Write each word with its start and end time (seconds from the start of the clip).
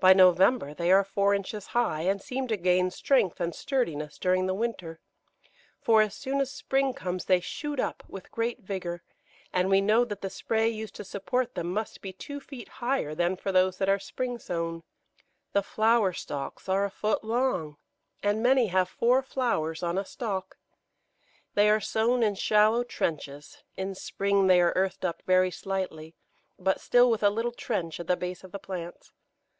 By 0.00 0.12
November 0.12 0.74
they 0.74 0.92
are 0.92 1.02
four 1.02 1.34
inches 1.34 1.66
high, 1.66 2.02
and 2.02 2.22
seem 2.22 2.46
to 2.46 2.56
gain 2.56 2.92
strength 2.92 3.40
and 3.40 3.52
sturdiness 3.52 4.16
during 4.16 4.46
the 4.46 4.54
winter; 4.54 5.00
for 5.82 6.00
as 6.02 6.14
soon 6.14 6.40
as 6.40 6.52
spring 6.52 6.94
comes 6.94 7.24
they 7.24 7.40
shoot 7.40 7.80
up 7.80 8.04
with 8.08 8.30
great 8.30 8.60
vigour, 8.60 9.02
and 9.52 9.68
we 9.68 9.80
know 9.80 10.04
that 10.04 10.20
the 10.20 10.30
spray 10.30 10.68
used 10.68 10.94
to 10.94 11.04
support 11.04 11.56
them 11.56 11.74
must 11.74 12.00
be 12.00 12.12
two 12.12 12.38
feet 12.38 12.68
higher 12.78 13.12
than 13.12 13.34
for 13.34 13.50
those 13.50 13.78
that 13.78 13.88
are 13.88 13.98
spring 13.98 14.38
sown. 14.38 14.84
The 15.52 15.64
flower 15.64 16.12
stalks 16.12 16.68
are 16.68 16.84
a 16.84 16.92
foot 16.92 17.24
long, 17.24 17.76
and 18.22 18.40
many 18.40 18.68
have 18.68 18.88
four 18.88 19.20
flowers 19.20 19.82
on 19.82 19.98
a 19.98 20.04
stalk. 20.04 20.58
They 21.54 21.68
are 21.68 21.80
sown 21.80 22.22
in 22.22 22.36
shallow 22.36 22.84
trenches; 22.84 23.64
in 23.76 23.96
spring 23.96 24.46
they 24.46 24.60
are 24.60 24.72
earthed 24.76 25.04
up 25.04 25.24
very 25.26 25.50
slightly, 25.50 26.14
but 26.56 26.80
still 26.80 27.10
with 27.10 27.24
a 27.24 27.30
little 27.30 27.50
trench 27.50 27.98
at 27.98 28.06
the 28.06 28.16
base 28.16 28.44
of 28.44 28.52
the 28.52 28.60
plants. 28.60 29.10